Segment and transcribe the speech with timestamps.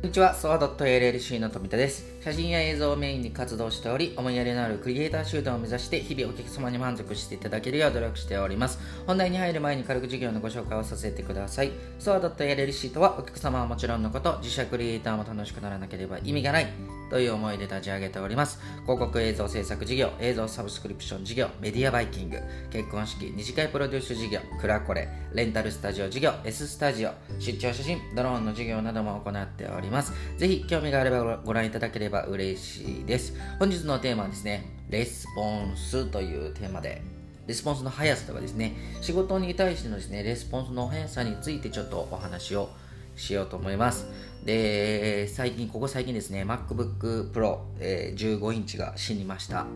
[0.00, 2.06] こんにちは、ソワドット LLC の富田です。
[2.22, 8.78] 写真や映像をメインに活動しており、思いやりのあるクリエイター集団を目指して、日々お客様に満足していただけるよう努力しております。
[9.06, 11.72] 本題に入る前に軽く授業のご紹介をさせてください。
[11.98, 16.66] ソワドット LLC とは、お客様はもちろんのこと、自社クリエイターも楽しくならなければ意味がない
[17.08, 18.60] という思いで立ち上げております。
[18.82, 22.38] 広告映像制作事業、映像サブスクリプション事業、メディアバイキング、
[22.70, 30.12] 結婚式、二次会プロデュース事業、クラコレ、レンタルスタジオ事業、S スタジオ、出張写真、ドローンの事業なども行っております。
[30.36, 33.34] ぜひ興味があればご覧いただければば嬉しいです。
[33.58, 37.02] 本日のテーマはですね、レスポンスというテーマで、
[37.46, 42.68] レスポンスの速さとかですね、仕事に対してのですね、レスポンスの速さについてちょっとお話を
[43.16, 44.06] しようと思います。
[44.44, 49.66] で、最近、ここ最近ですね、MacBook Pro、えー15インチが死にました。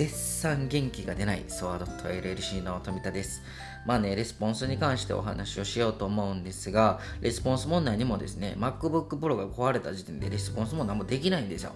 [0.00, 3.42] 絶賛元気が出ないソワード .LLC の富田です。
[3.84, 11.72] まあね、レスポンスに関してお話をしようと思うんですが、レスポンス問題にもですね、MacBook Pro が壊れた時点でレスポンスも何もできないんですよ。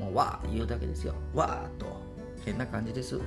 [0.00, 1.16] もう、わー言うだけですよ。
[1.34, 1.84] わーと。
[2.46, 3.20] 変な感じです。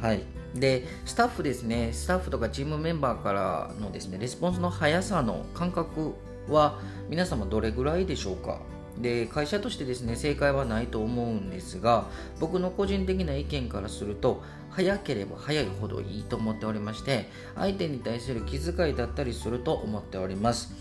[0.00, 0.24] はい。
[0.56, 6.14] で、スタッフですね、スタッフとかチームメンバーからのですね、レスポンスの速さの感覚
[6.48, 8.58] は皆様どれぐらいでしょうか？
[8.98, 12.06] で会社としてですね正解はないと思うんですが
[12.40, 20.72] 僕の個人的な意見からすると早ければ早いほどいいと思っておりまして相手に対する気遣いだったりすると思っております。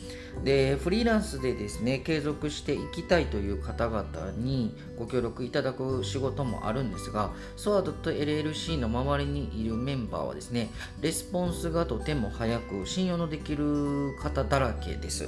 [0.45, 10.69] でフリーランスでですね継続していきたいという方々にご協力いただく仕事もあるんですが SOAD.LLC の周りにいるメンバーはですね
[11.01, 15.27] レスポンスがとても早く信用のできる方だらけです。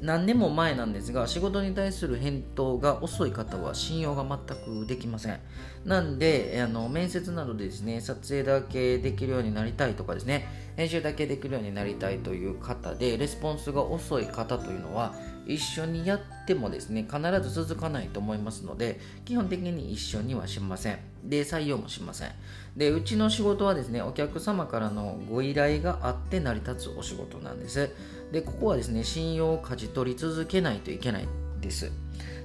[0.00, 5.40] 何年も前なんですが仕事に対する返答が遅い方は信用が全くできません。
[5.84, 15.14] なんであの面接などでですね撮影だけできるようになりたいとかですね編集だけできるようになりたいという方でレスポンスが遅い方というのは
[15.46, 20.98] 一緒にやってもですね必ず続かないと思いますので基本的に一緒にはしません。
[21.24, 22.30] で採用もしません。
[22.76, 27.90] でうちの仕事はですねお客様からのご依頼があって成り立つお仕事なんです。
[28.32, 31.28] でここはですね信用を勝ち取り続けないといけない
[31.60, 31.90] です。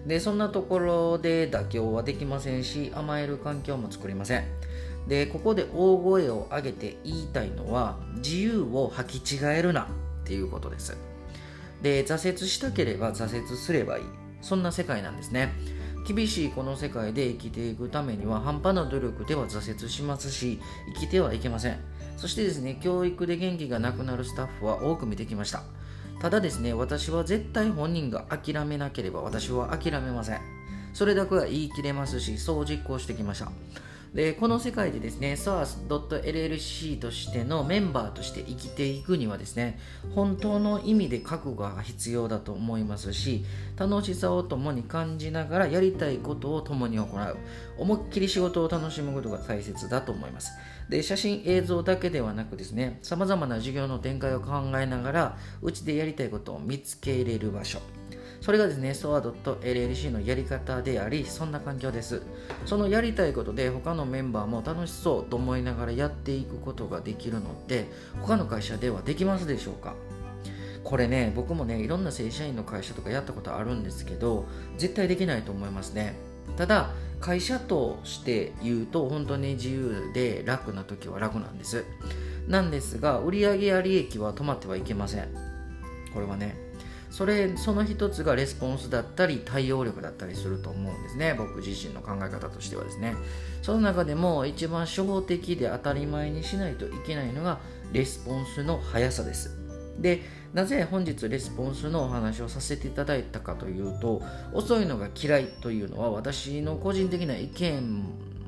[0.06, 4.46] でそんなところで妥協はできませんし甘える環境も作りません。
[5.08, 9.86] でここで大声を上げて言いたいのは自由を履き違えるなっ
[10.26, 10.98] ていうことです。
[11.82, 14.04] で挫折したければ挫折すればいい。
[14.42, 15.54] そんな世界なんですね。
[16.08, 20.60] 厳しいこの世界で生きていくためには半端な努力では挫折しますし
[20.94, 21.80] 生きてはいけません。
[22.16, 25.64] そしてですね教育で元気がなくなるスタッフは多く見てきました。
[26.22, 30.40] ただですね私は絶対本人が諦めなければ私は諦めません。
[30.94, 33.52] それだけは言い切れますしそう実行してきました。
[34.14, 39.80] でこの世界でですね SOURCE.LLC としてのメンバーとして生きていくにはですね
[40.16, 43.46] 本当の意味で覚悟が必要だと思いますし
[43.76, 47.38] 楽しさを共に感じながらやりたいことを共に行う。
[47.78, 50.52] 思いっきり仕事を楽しむことが大切だと思います。
[50.90, 57.82] で写真映像だけではなくですねさまざまな授業の展開を考えながらうちでやりたいことを見つけ入れる場所。
[58.42, 62.22] それがですね、SOA.LLC のやり方であり、そんな環境です。
[62.66, 67.88] そのやりたいことで他のメンバーも楽しそうと思いながらやっていくことができるので、
[68.22, 69.96] 他の会社ではできますでしょうか？
[70.84, 74.46] これね、僕もね、いろんな正社員の会社とかやったことあるんですけど、
[74.78, 76.16] 絶対できないと思いますね。
[76.56, 81.84] ただ、会社として言うと、本当に自由で楽な時は楽なんです。
[82.48, 85.28] なんですが、売上や利益は止まってはいけません。
[86.14, 86.56] これはね、
[87.18, 91.34] それその一つがレスポンスだったり対応力だったりすると思うんですね。
[91.36, 93.16] 僕自身の考え方としてはですね。
[93.64, 97.58] その中でも一番初歩的で当たり前にしないといけないのが
[97.92, 99.58] レスポンスの速さです。
[99.98, 100.22] で
[100.54, 104.22] なぜ本日レスポンスのお話をさせていただいたかというと
[104.54, 108.06] 遅いのが嫌いというのは私の個人的な意見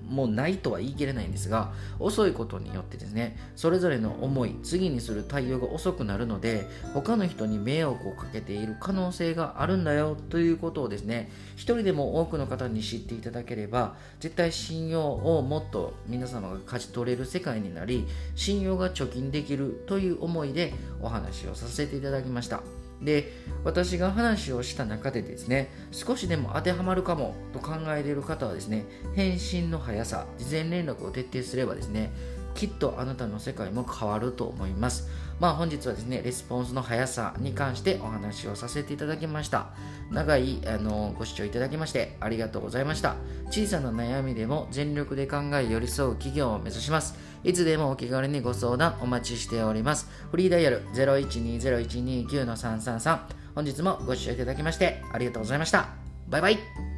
[0.10, 18.06] もうないとは言い切れないんですが遅いことによってですねそれぞれの思い次にする対応が遅くなるので他の人に迷惑をかけている可能性があるんだよということをですね一人でも多くの方に知っていただければ絶対信用をもっと皆様が勝ち取れる世界になり
[18.36, 22.79] 信用が貯金できるという思いでお話をさせていただきました。
[23.02, 23.32] で
[23.64, 28.86] 私が話をした中でですね少しでも当てはまるかもと考えている方はですね
[29.16, 32.12] 返信の速さ事前連絡を徹底すればですね
[32.56, 35.08] きっとあなたの世界も変わると思います。
[35.40, 39.68] まあ本日はですねレスポンスの速さに関してお話をさせていただきました。
[40.12, 43.16] 長いあのご視聴いただきましてありがとうございました。
[43.50, 47.16] 小さな悩みでも全力で考え寄り添う企業を目指します。
[47.44, 50.10] いつでもお気軽にご相談お待ちしております。
[50.32, 53.20] フリーダイヤル0120-129-333
[53.56, 55.88] 本日もご視聴いただきましてありがとうございました。
[56.28, 56.89] バイバイ。